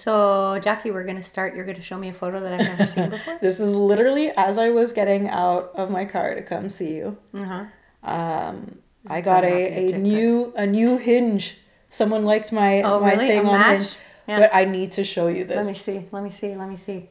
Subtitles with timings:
[0.00, 1.54] So, Jackie, we're going to start.
[1.54, 3.38] You're going to show me a photo that I've never seen before.
[3.42, 7.18] This is literally as I was getting out of my car to come see you.
[7.34, 7.64] Uh-huh.
[8.02, 8.78] Um,
[9.10, 9.48] I got a,
[9.90, 11.58] a a new a new hinge.
[11.90, 13.28] Someone liked my Oh, my really?
[13.28, 13.70] thing A on match?
[13.82, 14.38] Hinge, Yeah.
[14.40, 15.56] but I need to show you this.
[15.56, 16.06] Let me see.
[16.10, 16.54] Let me see.
[16.56, 17.10] Let me see.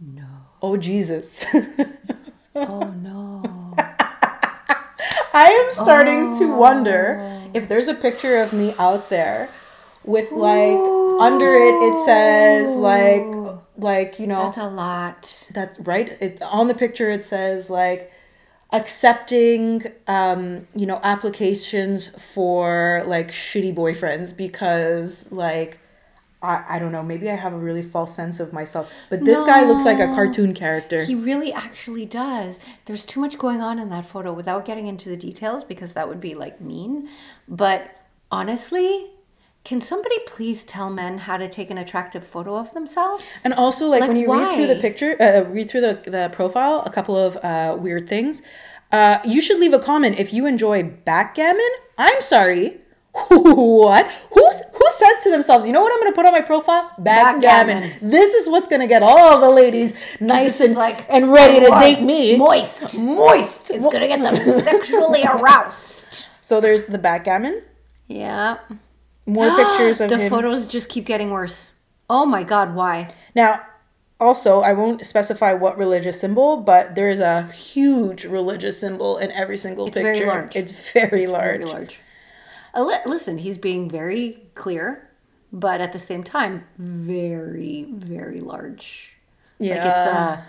[0.00, 0.26] No.
[0.60, 1.44] Oh Jesus!
[2.56, 3.42] Oh, no.
[5.32, 7.50] I am starting to wonder Oh.
[7.54, 9.48] if there's a picture of me out there
[10.02, 10.76] with like
[11.18, 13.24] under it it says like
[13.76, 15.50] like you know That's a lot.
[15.54, 16.10] That's right.
[16.20, 18.12] It on the picture it says like
[18.72, 25.78] accepting um you know applications for like shitty boyfriends because like
[26.42, 29.38] I, I don't know maybe I have a really false sense of myself but this
[29.44, 32.60] guy looks like a cartoon character He really actually does.
[32.84, 36.06] There's too much going on in that photo without getting into the details because that
[36.06, 37.08] would be like mean.
[37.48, 37.90] But
[38.30, 39.10] honestly,
[39.68, 43.42] can somebody please tell men how to take an attractive photo of themselves?
[43.44, 46.30] and also like, Like, when you read through the picture uh, read through the, the
[46.32, 48.42] profile a couple of uh, weird things
[48.92, 52.64] uh, you should leave a comment if you enjoy backgammon I'm sorry
[53.28, 54.04] what?
[54.34, 56.84] Who's who says to themselves, you know what I'm gonna put on my profile?
[56.98, 57.80] Backgammon.
[57.80, 58.10] Backgammon.
[58.10, 62.00] This is what's gonna get all the ladies nice and like and ready to date
[62.00, 62.36] me.
[62.38, 62.98] Moist.
[62.98, 63.70] Moist.
[63.72, 64.36] It's gonna get them
[64.70, 66.26] sexually aroused.
[66.42, 67.62] So there's the backgammon.
[68.06, 68.58] Yeah.
[69.28, 70.30] More pictures of the him.
[70.30, 71.72] photos just keep getting worse.
[72.10, 73.14] Oh my god, why?
[73.34, 73.60] Now,
[74.20, 79.30] also, I won't specify what religious symbol, but there is a huge religious symbol in
[79.32, 80.14] every single It's picture.
[80.14, 80.56] very large.
[80.56, 81.58] It's very large.
[81.60, 82.00] Very large.
[82.74, 85.08] Uh, li- listen, he's being very clear,
[85.52, 89.16] but at the same time, very, very large.
[89.60, 90.40] Like it's uh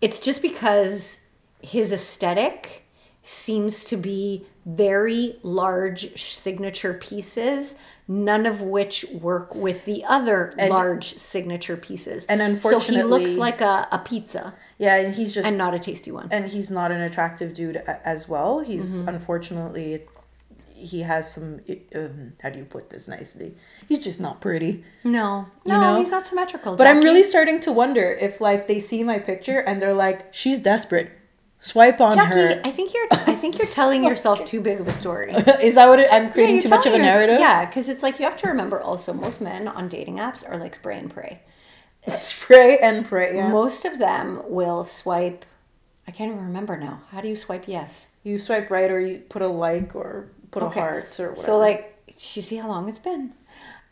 [0.00, 1.20] it's just because
[1.60, 2.84] his aesthetic
[3.22, 7.76] seems to be very large signature pieces,
[8.12, 12.26] none of which work with the other large signature pieces.
[12.26, 15.72] and unfortunately, so he looks like a, a pizza Yeah, and he's just and not
[15.74, 16.28] a tasty one.
[16.30, 17.76] and he's not an attractive dude
[18.14, 18.60] as well.
[18.60, 19.08] He's Mm-hmm.
[19.08, 20.02] unfortunately
[20.74, 21.60] he has some
[21.94, 23.54] um, how do you put this nicely?
[23.88, 24.84] He's just not pretty.
[25.04, 25.96] No, no, know?
[25.98, 26.74] he's not symmetrical.
[26.76, 30.34] But I'm really starting to wonder if like they see my picture and they're like,
[30.34, 31.10] she's desperate.
[31.62, 32.60] Swipe on Jackie, her.
[32.64, 35.30] I think you're I think you're telling yourself too big of a story.
[35.62, 37.38] Is that what it, I'm creating you're too much of a narrative?
[37.38, 40.56] Yeah, because it's like you have to remember also most men on dating apps are
[40.56, 41.40] like spray and pray.
[42.08, 43.36] Spray and pray.
[43.36, 43.48] Yeah.
[43.48, 45.44] Most of them will swipe.
[46.08, 47.02] I can't even remember now.
[47.10, 48.08] How do you swipe yes?
[48.24, 51.46] You swipe right or you put a like or put a heart or whatever.
[51.46, 53.34] So like, you see how long it's been.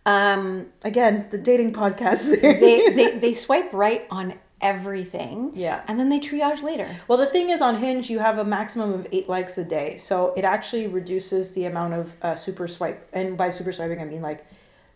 [0.06, 5.53] Um, again, the dating podcast they, they they swipe right on everything.
[5.54, 5.82] Yeah.
[5.88, 6.88] and then they triage later.
[7.09, 9.97] Well, the thing is, on Hinge, you have a maximum of eight likes a day,
[9.97, 13.09] so it actually reduces the amount of uh, super swipe.
[13.12, 14.44] And by super swiping, I mean like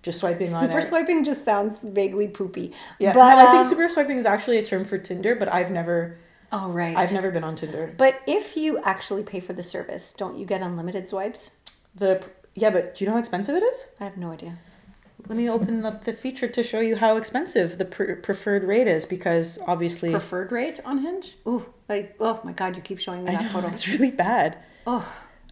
[0.03, 0.83] just swiping on Super it.
[0.85, 2.73] swiping just sounds vaguely poopy.
[2.99, 5.53] Yeah, but no, I think um, super swiping is actually a term for Tinder, but
[5.53, 6.19] I've never,
[6.53, 6.95] Oh right.
[6.95, 7.95] I've never been on Tinder.
[7.97, 11.53] But if you actually pay for the service, don't you get unlimited swipes?
[11.95, 12.23] The
[12.55, 13.87] yeah, but do you know how expensive it is?
[13.99, 14.59] I have no idea.
[15.27, 18.87] Let me open up the feature to show you how expensive the pre- preferred rate
[18.87, 21.37] is, because obviously, Preferred rate on Hinge?
[21.49, 23.67] Ooh, like oh my god, you keep showing me that know, photo.
[23.69, 24.59] it's really bad.
[24.87, 25.01] Oh,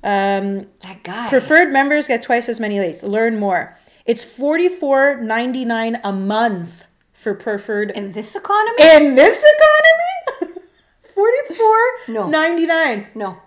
[0.05, 1.29] Um, that guy.
[1.31, 3.03] Preferred members get twice as many dates.
[3.03, 3.79] Learn more.
[4.05, 8.77] It's forty four ninety nine a month for preferred in this economy?
[8.83, 10.61] in this economy.
[11.15, 11.79] forty four
[12.09, 12.29] No.
[12.29, 13.07] ninety nine.
[13.15, 13.39] no.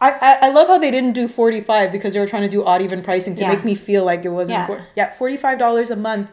[0.00, 2.48] I, I I love how they didn't do forty five because they were trying to
[2.48, 3.48] do odd even pricing to Yeah.
[3.54, 4.58] make me feel like it wasn't.
[4.58, 4.66] Yeah.
[4.66, 6.30] For, yeah, forty five dollars a month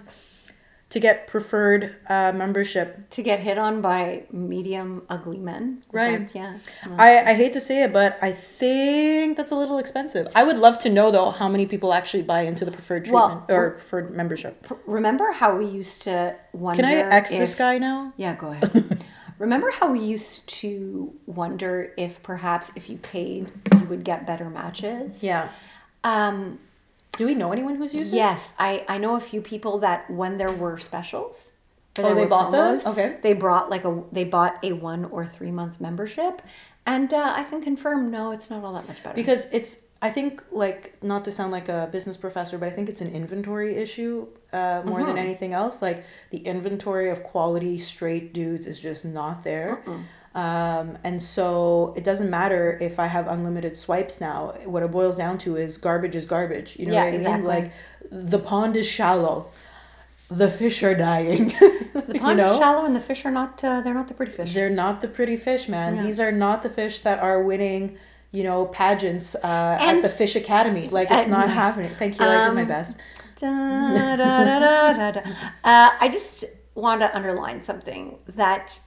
[0.90, 3.10] to get preferred uh, membership.
[3.10, 5.80] To get hit on by medium ugly men.
[5.82, 6.20] Is Right.
[6.34, 6.58] that- yeah.
[6.88, 6.96] No.
[6.98, 10.30] I, I hate to say it, but I think that's a little expensive.
[10.34, 13.28] I would love to know though how many people actually buy into the preferred Well,
[13.28, 14.66] treatment or preferred membership.
[14.86, 18.14] Remember how we used to wonder Can I X this guy now?
[18.16, 19.04] Yeah, go ahead.
[19.40, 24.50] Remember how we used to wonder if perhaps if you paid, you would get better
[24.50, 25.24] matches?
[25.24, 25.50] Yeah.
[26.04, 26.60] Um,
[27.14, 30.38] Do we know anyone who's used yes, I, I know a few people that when
[30.38, 31.52] there were specials,
[31.98, 32.86] or Oh, there they were bought those?
[32.88, 33.18] Okay.
[33.22, 36.42] They brought like a they bought a one or three month membership,
[36.86, 39.16] and uh, I can confirm no, it's not all that much better.
[39.16, 42.88] Because it's, I think, like, not to sound like a business professor, but I think
[42.88, 45.82] it's an inventory issue uh, more than anything else.
[45.82, 49.82] Like, the inventory of quality straight dudes is just not there.
[50.36, 54.54] Um, and so it doesn't matter if I have unlimited swipes now.
[54.66, 56.78] What it boils down to is garbage is garbage.
[56.78, 57.48] You know Yeah, what I exactly.
[57.54, 57.64] mean?
[57.64, 57.72] Like,
[58.12, 59.48] the pond is shallow.
[60.30, 61.48] The fish are dying.
[61.94, 64.54] the pond is shallow and the fish are not uh, they're not the pretty fish.
[64.54, 65.96] They're not the pretty fish, man.
[65.96, 66.04] Yeah.
[66.04, 67.98] These are not the fish that are winning,
[68.32, 70.88] you know, pageants uh, at the Fish Academy.
[70.90, 71.92] Like it's not happening.
[71.98, 72.26] Thank you.
[72.26, 72.98] I did my Um, best.
[73.40, 75.22] Da, da, da, da, da, da.
[75.64, 76.44] Uh, I just
[76.76, 78.80] want to underline something that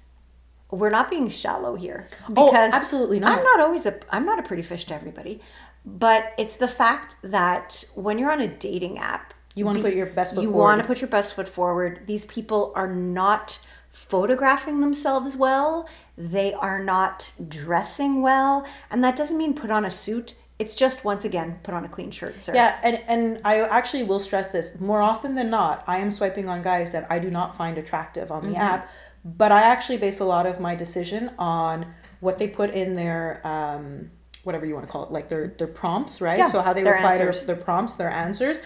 [0.70, 2.06] we're not being shallow here
[2.36, 3.38] Oh, absolutely not.
[3.38, 5.40] I'm not always a I'm not a pretty fish to everybody,
[5.84, 10.06] but it's the fact that when you're on a dating app, You wanna put your
[10.06, 10.62] best foot you forward.
[10.64, 12.02] want to put your best foot forward.
[12.06, 13.58] These people are not
[13.90, 15.88] photographing themselves well.
[16.16, 20.34] They are not dressing well, and that doesn't mean put on a suit.
[20.58, 22.54] It's just once again put on a clean shirt, sir.
[22.54, 25.82] Yeah, and and I actually will stress this more often than not.
[25.86, 28.60] I am swiping on guys that I do not find attractive on the Mm-hmm.
[28.60, 28.90] app,
[29.24, 31.86] but I actually base a lot of my decision on
[32.20, 34.10] what they put in their um,
[34.44, 36.38] whatever you want to call it, like their their prompts, right?
[36.38, 38.58] Yeah, so how they reply to their prompts, their answers,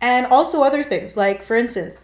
[0.00, 1.14] and also other things.
[1.14, 1.98] Like for instance,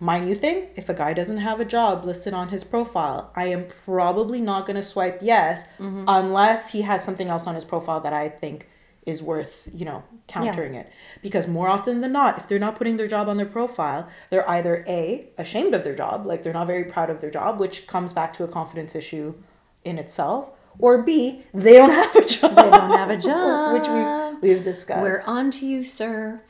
[0.00, 3.46] my new thing: if a guy doesn't have a job listed on his profile, I
[3.46, 6.04] am probably not going to swipe yes Mm-hmm.
[6.08, 8.68] unless he has something else on his profile that I think
[9.06, 10.90] is worth you know countering it
[11.22, 14.48] because more often than not if they're not putting their job on their profile they're
[14.48, 17.86] either a ashamed of their job like they're not very proud of their job which
[17.86, 19.34] comes back to a confidence issue
[19.84, 23.72] in itself or b they don't have a job They don't have a job.
[23.76, 26.40] which we've we've discussed We're on to you, sir.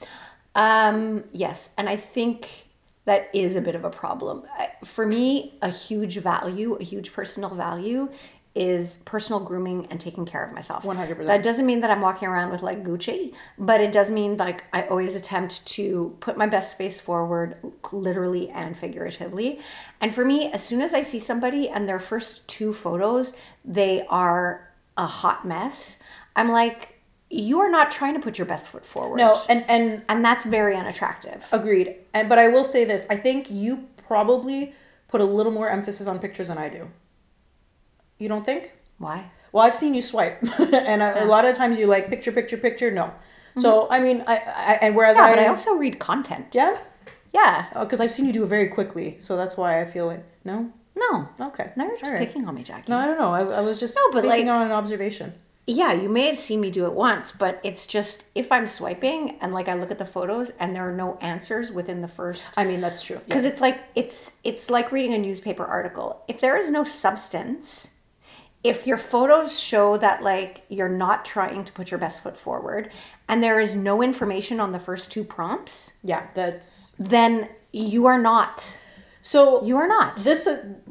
[0.54, 2.68] Um, yes, and I think
[3.04, 4.44] that is a bit of a problem.
[4.84, 8.10] For me, a huge value, a huge personal value
[8.54, 10.84] is personal grooming and taking care of myself.
[10.84, 11.26] 100%.
[11.26, 14.64] That doesn't mean that I'm walking around with like Gucci, but it does mean like
[14.72, 17.56] I always attempt to put my best face forward,
[17.90, 19.58] literally and figuratively.
[20.00, 24.06] And for me, as soon as I see somebody and their first two photos, they
[24.06, 26.00] are a hot mess,
[26.36, 26.93] I'm like,
[27.36, 29.16] you are not trying to put your best foot forward.
[29.24, 31.40] no and and And that's very unattractive.
[31.60, 33.70] agreed and but i will say this i think you
[34.08, 34.72] probably
[35.12, 36.82] put a little more emphasis on pictures than i do
[38.18, 39.18] you don't think Why?
[39.52, 40.38] Well, I've seen you swipe,
[40.92, 42.90] and a, a lot of times you like picture, picture, picture.
[42.90, 43.06] No,
[43.56, 44.34] so I mean, I,
[44.70, 45.26] I and whereas Mm-hmm.
[45.26, 46.46] Yeah, I, but I also read content.
[46.60, 46.76] yeah,
[47.32, 47.56] Yeah.
[47.84, 50.56] because I've seen you do it very quickly, so that's why I feel like no,
[50.96, 51.28] No.
[51.50, 52.18] okay, Now you're just right.
[52.26, 52.90] picking on me, Jackie.
[52.90, 53.32] No, I don't know.
[53.38, 55.28] I, I was just No, but, basing like- on an observation.
[55.66, 59.38] Yeah, you may have seen me do it once, but it's just if I'm swiping
[59.40, 62.58] and like I look at the photos and there are no answers within the first
[62.58, 63.16] I mean, that's true.
[63.16, 63.22] Yeah.
[63.26, 66.22] because it's like it's it's like reading a newspaper article.
[66.28, 67.98] If there is no substance,
[68.62, 72.90] if your photos show that like you're not trying to put your best foot forward
[73.28, 78.18] and there is no information on the first two prompts, Yeah, that's then you are
[78.18, 78.80] not.
[79.30, 79.64] So.
[79.68, 80.08] You are not.
[80.28, 80.42] This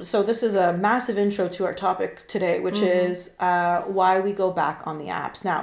[0.01, 3.07] so this is a massive intro to our topic today, which Mm-hmm.
[3.12, 5.39] is uh, why we go back on the apps.
[5.51, 5.59] Now,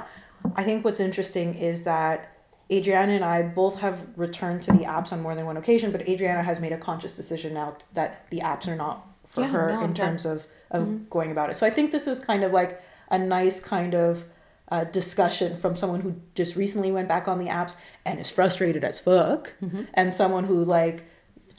[0.61, 2.17] I think what's interesting is that
[2.77, 6.09] Adriana and I both have returned to the apps on more than one occasion, but
[6.09, 8.97] Adriana has made a conscious decision now that the apps are not
[9.29, 11.55] for Yeah, her no, in terms of of going about it.
[11.61, 12.73] So I think this is kind of like
[13.11, 14.25] a nice kind of
[14.75, 17.75] uh, discussion from someone who just recently went back on the apps
[18.07, 19.43] and is frustrated as fuck,
[19.95, 20.99] and someone who like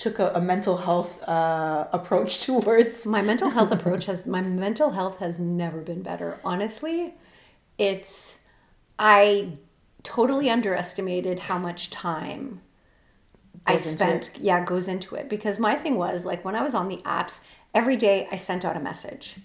[0.01, 4.91] took a, a mental health uh, approach towards my mental health approach has my mental
[4.91, 6.39] health has never been better.
[6.43, 7.13] Honestly
[7.81, 8.41] it's
[8.99, 9.57] i
[10.03, 12.61] totally underestimated how much time
[13.65, 15.27] i Goes into spent yeah goes into it.
[15.27, 17.43] Because my thing was like when i was on the apps
[17.73, 19.37] every day i sent out a message.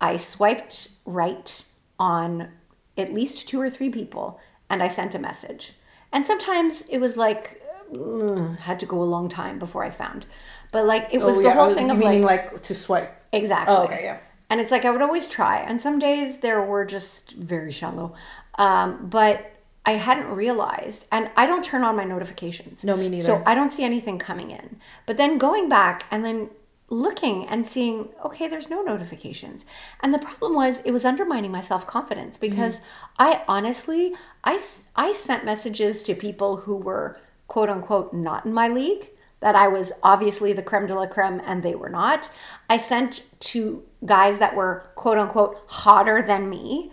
[0.00, 1.64] I swiped right
[1.98, 2.50] on
[2.96, 5.72] at least two or three people and i sent a message.
[6.12, 7.59] And sometimes it was like
[7.92, 10.26] mm, had to go a long time before i found
[10.72, 12.62] but like it was Oh, the yeah, whole uh, thing you of meaning like like
[12.62, 13.16] to swipe.
[13.32, 13.74] Exactly.
[13.74, 14.20] Oh, okay, yeah.
[14.48, 18.14] And it's like I would always try, and some days there were just very shallow,
[18.58, 19.52] um, but
[19.86, 22.84] I hadn't realized, and I don't turn on my notifications.
[22.84, 23.22] No, me neither.
[23.22, 24.78] So I don't see anything coming in.
[25.06, 26.50] But then going back and then
[26.88, 29.64] looking and seeing, okay, there's no notifications,
[30.00, 32.82] and the problem was it was undermining my self confidence because
[33.18, 34.14] I honestly,
[34.44, 34.58] I,
[34.96, 37.18] I sent messages to people who were
[37.50, 41.42] quote unquote not in my league that I was obviously the creme de la creme
[41.44, 42.30] and they were not.
[42.68, 46.92] I sent to guys that were quote unquote hotter than me.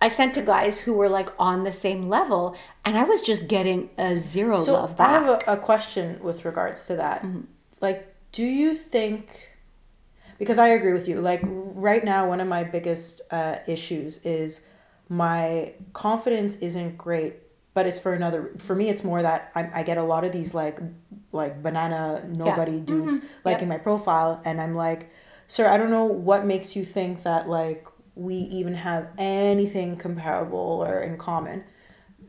[0.00, 3.48] I sent to guys who were like on the same level and I was just
[3.48, 5.08] getting a zero So love back.
[5.08, 7.26] I have a, a question with regards to that.
[7.80, 9.56] Like, do you think?
[10.38, 11.20] Because I agree with you.
[11.20, 14.60] Like right now, one of my biggest uh, issues is
[15.08, 17.36] my confidence isn't great,
[17.76, 18.52] but it's for another.
[18.56, 20.78] For me, it's more that I, I get a lot of these like
[21.30, 23.28] like banana nobody dudes mm-hmm.
[23.44, 25.10] liking my profile, and I'm like,
[25.46, 30.82] sir, I don't know what makes you think that like we even have anything comparable
[30.88, 31.64] or in common.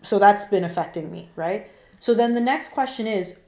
[0.02, 1.68] So that's been affecting me right?
[2.00, 3.40] So then the next question is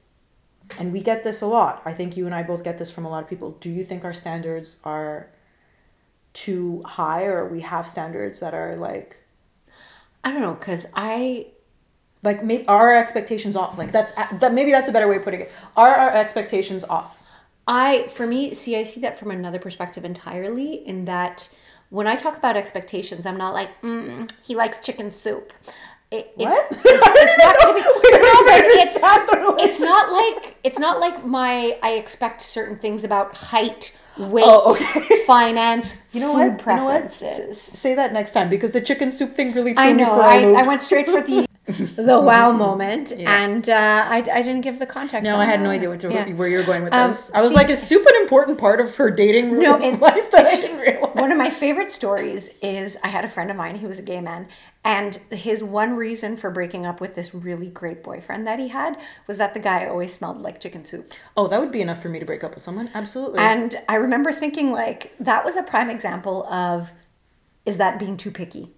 [0.78, 3.04] and we get this a lot i think you and i both get this from
[3.04, 5.28] a lot of people do you think our standards are
[6.32, 9.16] too high or we have standards that are like
[10.22, 11.48] I don't know cuz I
[12.22, 13.78] Like maybe are our expectations off?
[13.78, 15.52] Like that's that maybe that's a better way of putting it.
[15.76, 17.22] Are our expectations off?
[17.66, 20.86] I, for me, see, I see that from another perspective entirely.
[20.86, 21.48] In that,
[21.88, 25.52] when I talk about expectations, I'm not like, mm, he likes chicken soup.
[26.10, 26.66] It, What?
[26.72, 29.68] It's, it's not gonna be, We don't no, even but it's, understand the relationship.
[29.70, 34.72] it's not like it's not like my I expect certain things about height, weight, Oh,
[34.72, 35.22] okay.
[35.26, 36.42] finance, You know food what?
[36.42, 37.00] You know what?
[37.00, 37.60] preferences.
[37.62, 40.14] Say that next time because the chicken soup thing really threw I me know.
[40.16, 40.62] for a I.
[40.64, 43.74] I went straight for the the wow moment, and uh,
[44.08, 45.24] I, I didn't give the context.
[45.30, 45.64] No, I had that.
[45.64, 46.28] no idea what to, Yeah.
[46.32, 47.30] where you were going with Um, this.
[47.32, 50.00] I was see- like, is super an important part of her dating No, life it's,
[50.30, 51.14] that it's just, didn't realize?
[51.14, 54.02] one of my favorite stories is I had a friend of mine who was a
[54.02, 54.48] gay man,
[54.82, 58.98] and his one reason for breaking up with this really great boyfriend that he had
[59.26, 61.12] was that the guy always smelled like chicken soup.
[61.36, 62.90] Oh, that would be enough for me to break up with someone.
[62.94, 63.38] Absolutely.
[63.38, 66.92] And I remember thinking like that was a prime example of
[67.66, 68.72] is that being too picky?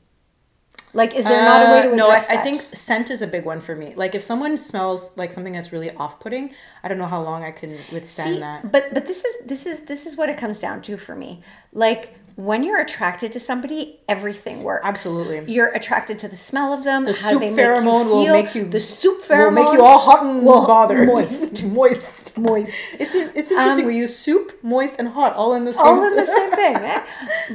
[0.94, 3.22] Like, is there not a way to Uh, no, I, address I think scent is
[3.22, 3.94] a big one for me.
[3.96, 7.50] Like if someone smells like something that's really off-putting, I don't know how long I
[7.50, 8.70] can withstand See, that.
[8.70, 11.40] But but this is this is this is what it comes down to for me.
[11.72, 14.87] Like when you're attracted to somebody, everything works.
[14.87, 15.52] Absolutely.
[15.52, 17.04] You're attracted to the smell of them.
[17.04, 19.82] The how soup they make pheromone will make you The soup pheromone will make you
[19.84, 21.06] all hot and will- bothered.
[21.14, 21.64] moist.
[21.64, 22.22] moist.
[22.37, 22.73] Moist.
[22.99, 23.85] It's it's interesting.
[23.85, 25.87] Um, we use soup, moist, and hot all in the same.
[25.87, 26.77] all in the same thing.
[26.77, 27.05] eh?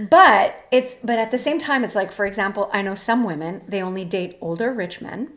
[0.09, 3.61] But it's but at the same time, it's like for example, I know some women
[3.67, 5.33] they only date older rich men.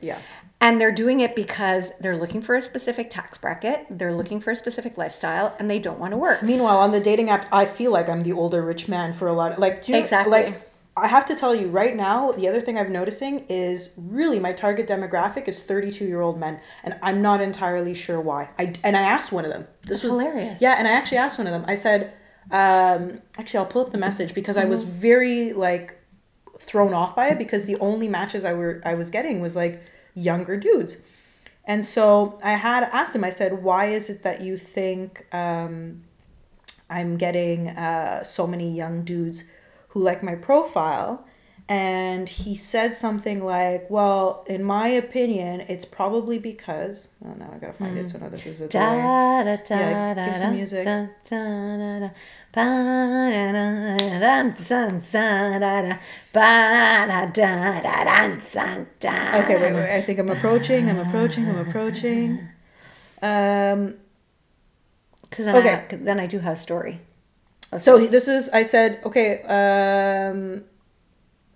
[0.00, 0.18] Yeah.
[0.60, 4.50] And they're doing it because they're looking for a specific tax bracket, they're looking for
[4.50, 6.42] a specific lifestyle, and they don't want to work.
[6.42, 9.32] Meanwhile, on the dating app, I feel like I'm the older rich man for a
[9.32, 9.52] lot.
[9.52, 10.32] Of, like you Exactly.
[10.32, 10.67] Like
[11.02, 14.52] I have to tell you right now, the other thing I'm noticing is really my
[14.52, 18.50] target demographic is 32 year old men, and I'm not entirely sure why.
[18.58, 19.66] I and I asked one of them.
[19.82, 20.60] This That's was hilarious.
[20.62, 21.64] Yeah, and I actually asked one of them.
[21.66, 22.12] I said,
[22.50, 25.00] um, actually, I'll pull up the message because I was Mm-hmm.
[25.00, 25.94] very like
[26.58, 29.80] thrown off by it because the only matches I were I was getting was like
[30.14, 30.98] younger dudes.
[31.64, 36.02] And so I had asked him, I said, why is it that you think um,
[36.88, 39.44] I'm getting uh, so many young dudes
[39.88, 41.24] who like my profile
[41.68, 47.58] and he said something like, "Well, in my opinion, it's probably because." Oh no, I
[47.58, 48.00] gotta find mm.
[48.00, 48.08] it.
[48.08, 50.84] So no, this is a da, da, da, yeah, give some music.
[50.86, 52.10] Da, da, da,
[59.44, 59.94] Okay, wait, wait.
[59.94, 60.88] I think I'm approaching.
[60.88, 61.48] I'm approaching.
[61.48, 62.48] I'm approaching.
[63.20, 63.96] Um,
[65.22, 65.70] because then, okay.
[65.70, 67.00] I have, then I do have a story.
[67.76, 69.42] So this is I said okay.
[69.42, 70.64] Um,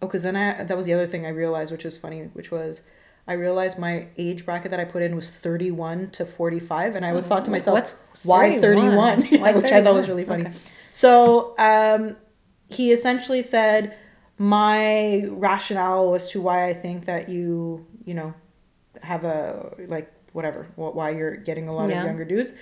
[0.02, 2.50] oh, because then I that was the other thing I realized, which was funny, which
[2.50, 2.82] was
[3.26, 6.94] I realized my age bracket that I put in was thirty one to forty five,
[6.94, 8.94] and I would thought to myself, What's why 31?
[8.96, 9.20] one?
[9.62, 10.42] Which I thought was really funny.
[10.46, 10.52] Okay.
[10.92, 12.16] So um,
[12.68, 13.96] he essentially said
[14.38, 18.34] my rationale as to why I think that you you know
[19.02, 22.00] have a like whatever why you're getting a lot Yeah.
[22.00, 22.52] of younger dudes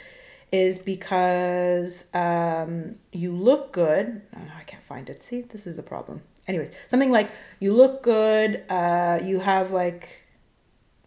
[0.53, 4.23] is because um, you look good.
[4.37, 5.23] Oh, no, I can't find it.
[5.23, 6.23] See, this is the problem.
[6.49, 7.31] Anyways, something like
[7.61, 8.65] you look good.
[8.69, 10.27] Uh, you have like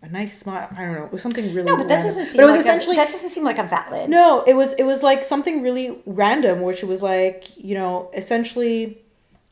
[0.02, 0.70] a nice smile.
[0.78, 1.06] I don't know.
[1.06, 1.68] It was something really.
[1.68, 2.08] No, but that random.
[2.10, 4.10] doesn't seem But it was like essentially a, that doesn't seem like a valid.
[4.10, 4.44] no.
[4.48, 9.02] It was it was like something really random, which was like you know essentially,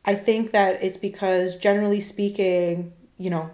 [0.04, 3.50] I think that it's because generally speaking, you know,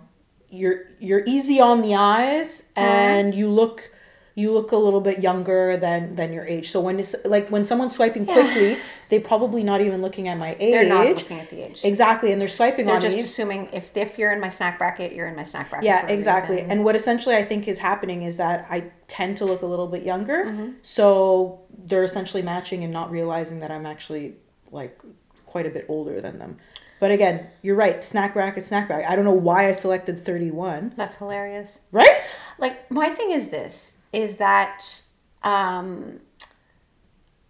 [0.50, 3.90] you're you're easy on the eyes and you look
[4.38, 6.70] you look a little bit younger than than your age.
[6.70, 8.76] So when it's like when someone's swiping quickly,
[9.08, 10.72] they're probably not even looking at my age.
[10.72, 11.84] They're not looking at the age.
[11.84, 12.86] Exactly, and they're swiping.
[12.86, 13.24] They're just me.
[13.24, 15.86] assuming if if you're in my snack bracket, you're in my snack bracket.
[15.86, 16.60] Yeah, exactly.
[16.60, 19.88] And what essentially I think is happening is that I tend to look a little
[19.88, 20.44] bit younger.
[20.44, 20.70] Mm-hmm.
[20.82, 24.36] So they're essentially matching and not realizing that I'm actually
[24.70, 25.02] like
[25.46, 26.58] quite a bit older than them.
[27.00, 28.04] But again, you're right.
[28.04, 29.10] Snack bracket, snack bracket.
[29.10, 30.94] I don't know why I selected 31.
[30.96, 31.80] That's hilarious.
[31.90, 32.38] Right?
[32.58, 35.02] Like my thing is this is that
[35.42, 36.20] um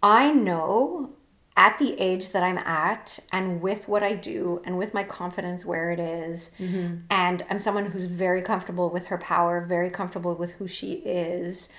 [0.01, 1.11] I know
[1.57, 5.65] at the age that I'm at and with what I do and with my confidence
[5.65, 6.51] where it is,
[7.09, 11.69] and I'm someone who's very comfortable with her power, very comfortable with who she is.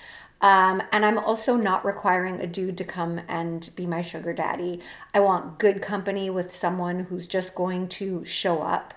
[0.42, 4.80] Um, and I'm also not requiring a dude to come and be my sugar daddy.
[5.14, 8.92] I want good company with someone who's just going to show up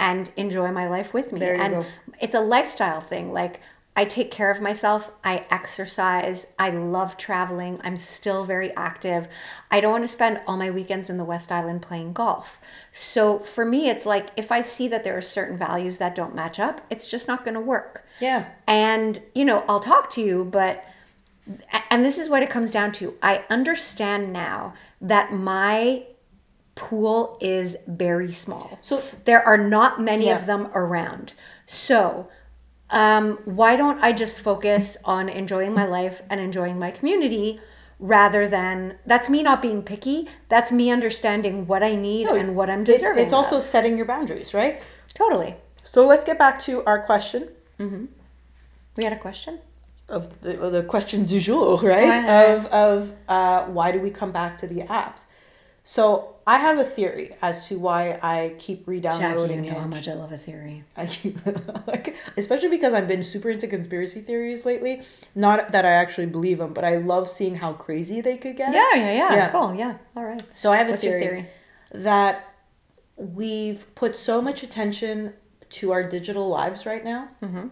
[0.00, 1.40] and enjoy my life with me.
[1.44, 1.84] And go.
[2.20, 3.32] it's a lifestyle thing.
[3.32, 3.60] Like
[3.96, 9.28] I take care of myself, I exercise, I love traveling, I'm still very active.
[9.70, 12.60] I don't want to spend all my weekends in the West Island playing golf.
[12.90, 16.34] So for me, it's like if I see that there are certain values that don't
[16.34, 18.04] match up, it's just not going to work.
[18.20, 18.46] Yeah.
[18.66, 20.84] And, you know, I'll talk to you, but,
[21.88, 23.14] and this is what it comes down to.
[23.22, 26.06] I understand now that my
[26.74, 28.78] pool is very small.
[28.82, 30.36] So- there are not many Yeah.
[30.38, 31.34] of them around.
[31.64, 32.28] So
[33.02, 37.60] um, why don't I just focus on enjoying my life and enjoying my community
[37.98, 40.28] rather than that's me not being picky.
[40.48, 43.24] That's me understanding what I need No, and what I'm It's, deserving.
[43.24, 43.62] it's also of.
[43.62, 44.74] setting your boundaries, right?
[45.14, 45.52] totally.
[45.82, 47.48] So let's get back to our question
[48.96, 49.58] We had a question.
[50.08, 52.08] of the, the question du jour, right?
[52.08, 52.50] Right.
[52.54, 55.20] Of of uh, why do we come back to the apps?
[55.86, 59.86] So I have a theory as to why I keep Jackie, you re-downloading know how
[59.86, 60.84] much I love a theory.
[60.96, 61.36] I keep
[61.86, 65.02] like, especially because I've been super into conspiracy theories lately.
[65.34, 68.72] Not that I actually believe them, but I love seeing how crazy they could get.
[68.72, 69.34] Yeah, yeah, yeah.
[69.34, 69.50] Yeah.
[69.50, 69.74] Cool.
[69.74, 69.98] Yeah.
[70.16, 70.42] All right.
[70.54, 71.46] So I have a What's theory, theory?
[71.92, 72.54] that
[73.16, 75.34] we've put so much attention
[75.70, 77.68] to our digital lives right now Mm-hmm.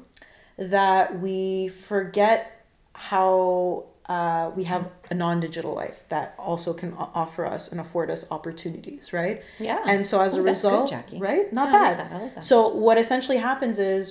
[0.58, 6.90] that we forget how uh, we have a non-digital life that also can
[7.22, 9.36] offer us and afford us opportunities, right?
[9.68, 9.80] Yeah.
[9.92, 11.18] And so as Ooh, a good, result, Jackie.
[11.28, 11.46] right?
[11.60, 12.12] Not Yeah, like bad.
[12.22, 12.44] like that.
[12.50, 14.04] So what essentially happens is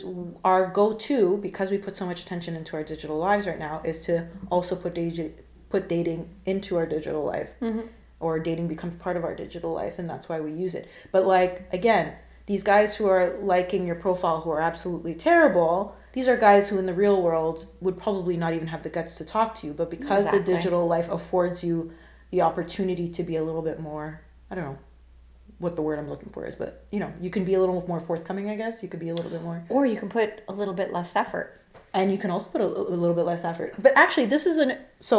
[0.44, 3.98] our go-to because we put so much attention into our digital lives right now is
[4.08, 4.14] to
[4.56, 5.34] also put dating
[5.70, 7.82] put dating into our digital life Mm-hmm.
[8.26, 11.22] or dating becomes part of our digital life and that's why we use it but
[11.38, 12.08] like again
[12.52, 15.74] these guys who are liking your profile who are absolutely terrible
[16.18, 19.14] these are guys who in the real world would probably not even have the guts
[19.20, 20.40] to talk to you but because Exactly.
[20.40, 21.76] the digital life affords you
[22.34, 24.08] the opportunity to be a little bit more
[24.50, 24.78] i don't know
[25.64, 27.78] what the word i'm looking for is but you know you can be a little
[27.88, 30.30] more forthcoming i guess you could be a little bit more Or you can put
[30.48, 31.48] a little bit less effort.
[31.94, 33.70] and you can also put a, a little bit less effort.
[33.86, 35.16] But actually, this is an so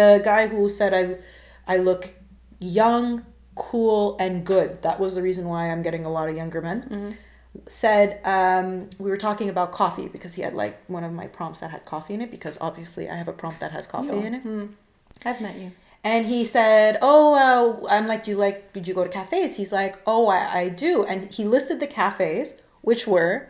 [0.00, 1.02] the guy who said I,
[1.74, 2.02] I look
[2.58, 4.82] young, cool, and good.
[4.82, 7.16] That was the reason why I'm getting a lot of younger men.
[7.66, 11.58] Said um, we were talking about coffee because he had like one of my prompts
[11.60, 14.22] that had coffee in it because obviously I have a prompt that has coffee Yeah.
[14.22, 14.68] in it.
[15.24, 15.72] I've met you.
[16.04, 18.72] And he said, "Oh, uh, I'm like, do you like?
[18.72, 21.86] Did you go to cafes?" He's like, "Oh, I, I do." And he listed the
[21.86, 23.48] cafes, which were,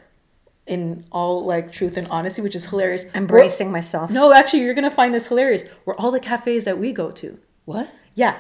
[0.66, 3.04] in all like truth and honesty, which is hilarious.
[3.14, 4.10] I'm were- bracing myself.
[4.10, 5.62] No, actually, you're gonna find this hilarious.
[5.84, 7.38] Were all the cafes that we go to?
[7.66, 7.88] What?
[8.16, 8.36] Yeah,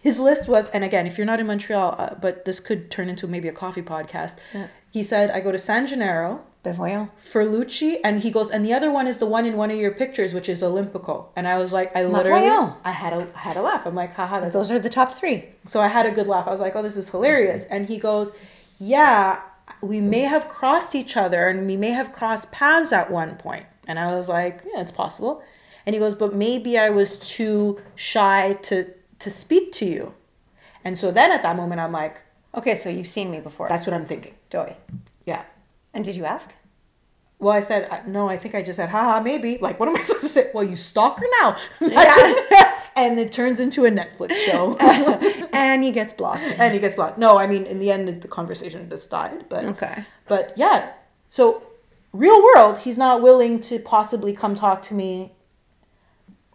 [0.00, 3.08] his list was, and again, if you're not in Montreal, uh, but this could turn
[3.08, 4.36] into maybe a coffee podcast.
[4.52, 4.68] Yeah.
[4.90, 7.10] He said, "I go to San Gennaro." Bevoyant.
[7.18, 9.90] Ferlucci, and he goes, and the other one is the one in one of your
[9.90, 11.26] pictures, which is Olimpico.
[11.34, 12.46] And I was like, I literally.
[12.84, 13.84] I had a, I had a laugh.
[13.84, 15.46] I'm like, haha, that's Those are the top three.
[15.66, 16.46] so I had a good laugh.
[16.46, 17.64] I was like, oh, this is hilarious.
[17.64, 18.30] And he goes,
[18.78, 19.40] yeah,
[19.80, 23.66] we may have crossed each other and we may have crossed paths at one point.
[23.88, 25.42] And I was like, yeah, it's possible.
[25.84, 28.88] And he goes, but maybe I was too shy to
[29.22, 30.14] to speak to you.
[30.84, 32.22] And so then at that moment, I'm like,
[32.54, 33.66] Okay, so you've seen me before.
[33.68, 34.34] that's what I'm thinking.
[34.50, 34.76] Joey.
[35.24, 35.42] Yeah.
[35.94, 36.54] And did you ask?
[37.38, 39.56] Well, I said, no, I think I just said, haha, maybe.
[39.58, 40.50] Like, what am I supposed to say?
[40.54, 41.56] Well, you stalker now.
[41.80, 42.78] Yeah.
[42.96, 44.76] and it turns into a Netflix show.
[45.52, 46.42] and he gets blocked.
[46.58, 47.16] and he gets blocked.
[47.18, 49.46] No, I mean, in the end, the conversation just died.
[49.48, 50.04] But Okay.
[50.28, 50.92] but yeah.
[51.30, 51.66] So
[52.12, 55.32] real world, he's not willing to possibly come talk to me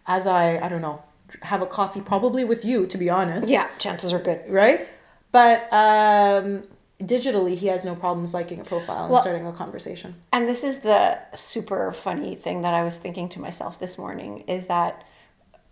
[0.06, 1.02] as I I don't know
[1.42, 3.48] have a coffee probably with you to be honest.
[3.48, 4.40] Yeah, chances are good.
[4.48, 4.88] Right.
[5.30, 6.64] But um,
[7.00, 10.14] digitally, he has no problems liking a profile and Well- starting a conversation.
[10.32, 14.40] And this is the super funny thing that I was thinking to myself this morning
[14.48, 15.04] is that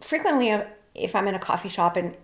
[0.01, 0.65] frequently, uh,
[0.95, 2.17] if I'm in a coffee shop and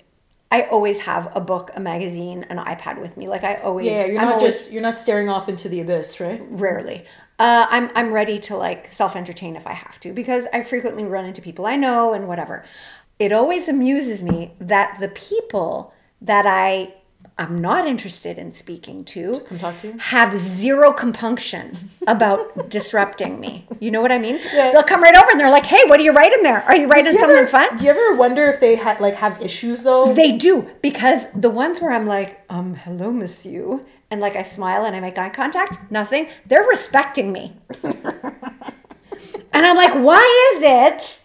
[0.51, 3.27] I always have a book, a magazine, an iPad with me.
[3.27, 5.81] Like I always, Yeah, you're I'm not always- just you're not staring off into the
[5.81, 6.43] abyss, right?
[6.51, 7.05] rarely.
[7.39, 11.05] Uh, I'm I'm ready to like self entertain if I have to because I frequently
[11.07, 12.65] run into people I know and whatever.
[13.19, 16.95] It always amuses me that the people that I
[17.39, 19.99] I'm not interested in speaking to Come talk to you.
[19.99, 23.67] have zero compunction about disrupting me.
[23.81, 24.39] You know what I mean?
[24.53, 24.71] Yeah.
[24.73, 26.63] They'll come right over and they're like, "Hey, what are you writing there?
[26.65, 29.01] Are you writing Do you something ever- fun?" Do you ever wonder if they had
[29.01, 30.13] like have issues though?
[30.13, 34.43] They do because the ones where I'm like, um, hello, miss you," and like I
[34.43, 36.29] smile and I make eye contact, nothing.
[36.47, 41.22] They're respecting me, and I'm like, why is it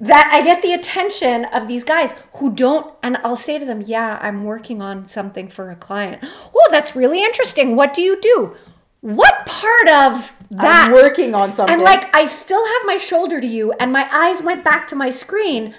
[0.00, 2.94] that I get the attention of these guys who don't?
[3.02, 6.22] And I'll say to them, yeah, I'm working on something for a client.
[6.22, 7.76] Oh, that's really interesting.
[7.76, 8.56] What do you do?
[9.00, 10.86] What part of that?
[10.86, 11.72] I'm working on something.
[11.72, 14.96] And like, I still have my shoulder to you, and my eyes went back to
[14.96, 15.74] my screen.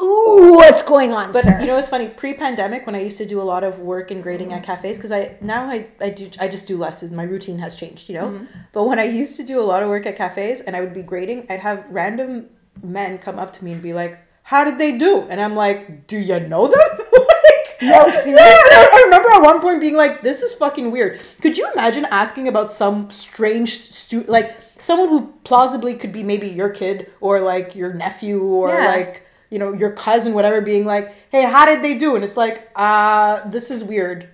[0.00, 1.58] Ooh, what's going on, But sir?
[1.58, 2.08] you know, it's funny.
[2.08, 4.58] Pre-pandemic, when I used to do a lot of work and grading mm-hmm.
[4.58, 7.02] at cafes, because I now I, I do I just do less.
[7.02, 8.26] My routine has changed, you know.
[8.26, 8.44] Mm-hmm.
[8.72, 10.92] But when I used to do a lot of work at cafes and I would
[10.92, 12.50] be grading, I'd have random
[12.82, 16.06] men come up to me and be like, "How did they do?" And I'm like,
[16.06, 16.78] "Do you know them?"
[17.12, 18.34] like, No, seriously?
[18.38, 22.04] I I remember at one point being like, "This is fucking weird." Could you imagine
[22.06, 27.40] asking about some strange stu like someone who plausibly could be maybe your kid or
[27.40, 28.86] like your nephew or Yeah.
[28.86, 32.16] like you know, your cousin, whatever, being like, hey, how did they do?
[32.16, 34.28] And it's like, uh, this is weird.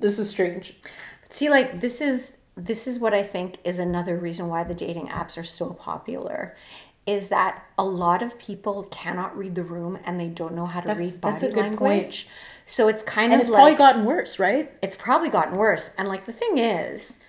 [0.00, 0.76] This is strange.
[1.30, 5.06] See, like this is this is what I think is another reason why the dating
[5.08, 6.54] apps are so popular
[7.06, 10.80] is that a lot of people cannot read the room and they don't know how
[10.80, 12.28] to That's- read body that's a good language.
[12.64, 14.70] So it's kind of And of it's like probably gotten worse, right?
[14.82, 15.90] it's probably gotten worse.
[15.98, 17.24] And like the thing is,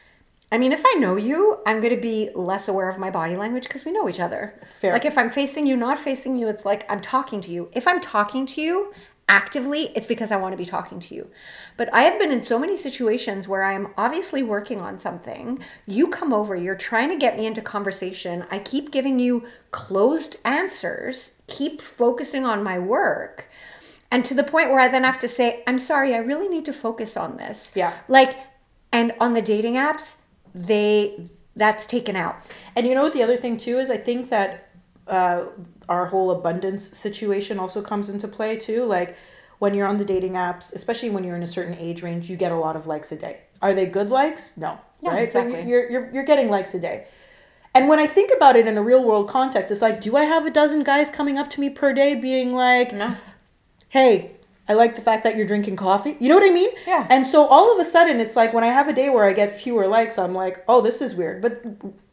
[0.52, 3.36] I mean, if I know you, I'm going to be less aware of my body
[3.36, 4.54] language because we know each other.
[4.64, 4.94] Fair.
[4.94, 7.70] Like if I'm facing you, not facing you, it's like I'm talking to you.
[7.74, 8.94] If I'm talking to you
[9.30, 11.30] actively, it's because I want to be talking to you.
[11.78, 15.60] But I have been in so many situations where I'm obviously working on something.
[15.86, 18.46] You come over, you're trying to get me into conversation.
[18.52, 23.50] I keep giving you closed answers, keep focusing on my work.
[24.12, 26.66] And to the point where I then have to say, I'm sorry, I really need
[26.66, 27.74] to focus on this.
[27.76, 27.94] Yeah.
[28.08, 28.38] Like,
[28.92, 30.18] and on the dating apps,
[30.54, 32.36] they, that's taken out.
[32.76, 34.70] And you know what the other thing too is I think that
[35.08, 35.46] uh,
[35.90, 38.86] our whole abundance situation also comes into play too.
[38.86, 39.16] Like
[39.60, 42.36] when you're on the dating apps, especially when you're in a certain age range, you
[42.38, 43.42] get a lot of likes a day.
[43.62, 44.56] Are they good likes?
[44.58, 45.24] No, Yeah, right?
[45.28, 45.64] Exactly.
[45.64, 47.08] you're you're you're getting likes a day.
[47.76, 50.26] And when I think about it in a real world context, it's like, do I
[50.26, 53.16] have a dozen guys coming up to me per day being like, No.
[53.90, 54.32] hey,
[54.70, 56.16] I like the fact that you're drinking coffee.
[56.20, 56.70] You know what I mean?
[56.86, 57.08] Yeah.
[57.10, 59.34] And so all of a sudden, it's like when I have a day where I
[59.34, 61.42] get fewer likes, I'm like, oh, this is weird.
[61.42, 61.64] But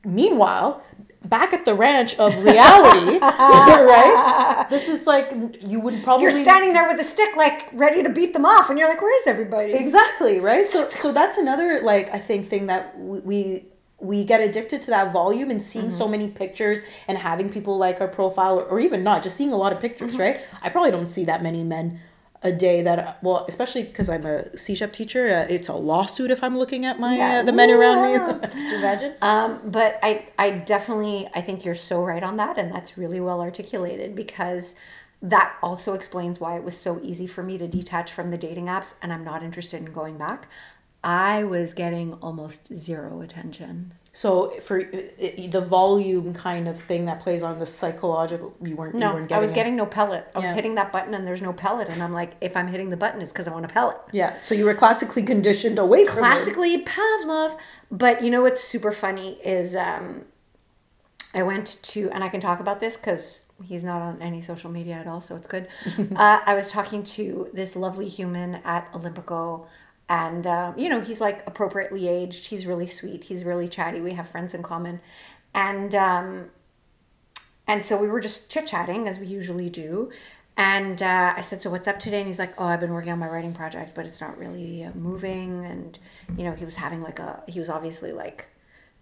[0.05, 0.83] meanwhile,
[1.25, 4.67] back at the ranch of reality, right?
[4.71, 8.09] This is like you would probably You're standing there with a stick, like ready to
[8.09, 10.67] beat them off, and you're like, "Where's everybody?" exactly right.
[10.67, 13.67] So so that's another like I think thing that we.
[14.03, 16.13] we get addicted to that volume and seeing so mm-hmm.
[16.13, 19.57] many pictures and having people like our profile or, or even not just seeing a
[19.57, 20.23] lot of pictures mm-hmm.
[20.23, 22.01] right i probably don't see that many men
[22.43, 26.43] a day that well especially because i'm a CEGEP teacher uh, it's a lawsuit if
[26.43, 27.39] i'm looking at my Yeah.
[27.41, 28.33] uh, the men around me Yeah.
[28.49, 32.57] Could you imagine Um, but I, I definitely, I think you're so right on that,
[32.59, 34.75] and that's really well articulated because
[35.23, 38.67] that also explains why it was so easy for me to detach from the dating
[38.67, 40.49] apps, and I'm not interested in going back.
[41.05, 43.93] I was getting almost zero attention.
[44.13, 48.75] So for uh, uh, the volume kind of thing that plays on the psychological you
[48.75, 49.55] weren't you No, weren't I was it.
[49.55, 50.27] getting no pellet.
[50.35, 52.91] I was hitting that button, and there's no pellet, and I'm like, if I'm hitting
[52.91, 53.97] the button, it's because I want a pellet.
[54.13, 56.21] yeah so you were classically conditioned away from it.
[56.21, 57.57] classically Pavlov.
[57.93, 60.25] But you know what's super funny is um,
[61.35, 64.71] I went to, and I can talk about this because he's not on any social
[64.71, 65.69] media at all, so it's good.
[66.17, 69.67] uh, I was talking to this lovely human at Olimpico,
[70.11, 72.49] and uh, you know he's like appropriately aged.
[72.49, 73.25] He's really sweet.
[73.25, 74.03] He's really chatty.
[74.03, 75.01] We have friends in common,
[75.55, 76.51] and um,
[77.67, 80.11] and so we were just chit chatting as we usually do.
[80.57, 82.19] And uh, I said, So what's up today?
[82.19, 84.85] And he's like, Oh, I've been working on my writing project, but it's not really
[84.85, 85.65] uh, moving.
[85.65, 85.97] And,
[86.37, 88.49] you know, he was having like a, he was obviously like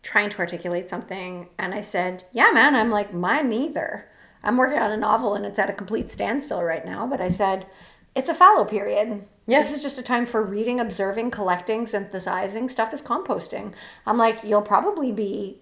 [0.03, 1.49] trying to articulate something.
[1.59, 2.77] And I said, Yeah, man.
[2.77, 4.07] I'm like, Mine neither.
[4.45, 7.07] I'm working on a novel and it's at a complete standstill right now.
[7.07, 7.67] But I said,
[8.15, 9.25] It's a fallow period.
[9.49, 9.69] Yes.
[9.69, 12.69] This is just a time for reading, observing, collecting, synthesizing.
[12.69, 13.73] Stuff is composting.
[14.07, 15.61] I'm like, You'll probably be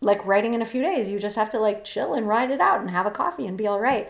[0.00, 1.08] like writing in a few days.
[1.08, 3.56] You just have to like chill and write it out and have a coffee and
[3.56, 4.08] be all right.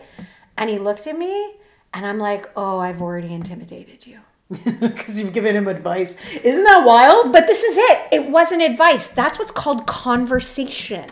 [0.57, 1.55] And he looked at me
[1.93, 4.19] and I'm like, oh, I've already intimidated you.
[4.81, 8.07] because you've given him advice isn't that wild But this is it.
[8.11, 9.07] It wasn't advice.
[9.07, 11.05] That's what's called conversation.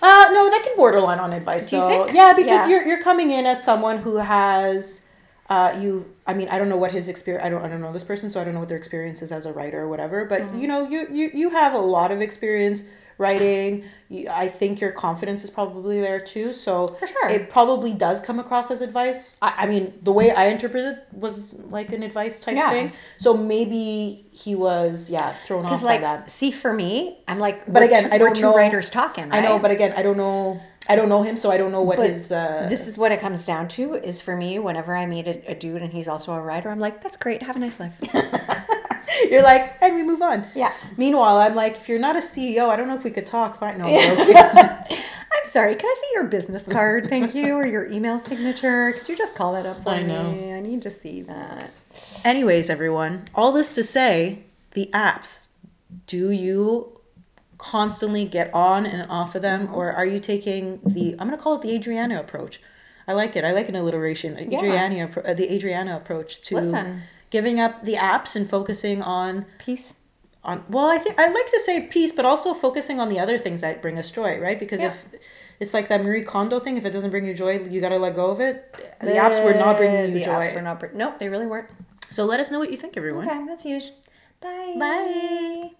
[0.00, 2.04] Uh, no, that can borderline on advice Do you though.
[2.04, 2.14] think?
[2.16, 2.76] Yeah, because Yeah.
[2.78, 5.06] you're you're coming in as someone who has,
[5.48, 6.11] uh, you.
[6.26, 7.44] I mean, I don't know what his experience.
[7.44, 7.62] I don't.
[7.64, 9.52] I don't know this person, so I don't know what their experience is as a
[9.52, 10.24] writer or whatever.
[10.24, 10.56] But Mm-hmm.
[10.58, 12.84] you know, you you you have a lot of experience
[13.18, 13.84] writing.
[14.08, 16.52] You, I think your confidence is probably there too.
[16.52, 17.28] So For sure.
[17.28, 19.36] it probably does come across as advice.
[19.42, 22.70] I, I mean, the way I interpreted it was like an advice type Yeah.
[22.70, 22.92] thing.
[23.18, 26.30] So maybe he was yeah thrown off Because by that.
[26.30, 28.54] see, for me, I'm like, But again, two, I don't know.
[28.56, 29.28] writers talking.
[29.32, 30.60] I know, but again, I don't know.
[30.88, 32.32] I don't know him, so I don't know what But his.
[32.32, 33.94] Uh, this is what it comes down to.
[33.94, 36.80] Is for me, whenever I meet a, a dude and he's also a writer, I'm
[36.80, 37.42] like, that's great.
[37.42, 37.96] Have a nice life.
[39.30, 40.44] You're like, and we move on.
[40.54, 40.72] Yeah.
[40.96, 43.58] Meanwhile, I'm like, if you're not a CEO, I don't know if we could talk.
[43.58, 44.36] Fine, no, I'm joking.
[45.36, 45.74] I'm sorry.
[45.76, 47.08] Can I see your business card?
[47.08, 48.92] Thank you, or your email signature?
[48.92, 50.08] Could you just call that up for I me?
[50.08, 50.54] know.
[50.56, 51.70] I need to see that.
[52.24, 54.40] Anyways, everyone, all this to say,
[54.72, 55.48] the apps.
[56.06, 57.00] Do you
[57.62, 61.12] constantly get on and off of them, or are you taking the?
[61.18, 62.60] I'm gonna call it the Adriana approach.
[63.06, 63.44] I like it.
[63.44, 64.36] I like an alliteration.
[64.38, 67.02] Adriana, appro- uh, the Adriana approach to Listen.
[67.30, 69.94] giving up the apps and focusing on Peace.
[70.44, 73.38] on well i think i like to say peace but also focusing on the other
[73.38, 74.88] things that bring us joy right because Yeah.
[74.88, 74.96] if
[75.60, 77.98] it's like that marie kondo thing if it doesn't bring you joy you got to
[78.06, 78.56] let go of it
[79.00, 80.80] the apps were not bringing you the joy apps were not.
[80.80, 81.68] Br- nope, they really weren't.
[82.10, 83.86] so let us know what you think everyone Okay, that's huge.
[84.40, 84.74] Bye.
[84.78, 85.70] Bye.